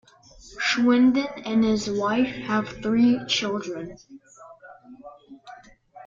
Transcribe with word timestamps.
Schwinden 0.57 1.27
and 1.45 1.63
his 1.63 1.87
wife 1.87 2.25
have 2.47 2.67
three 2.81 3.19
children. 3.27 3.99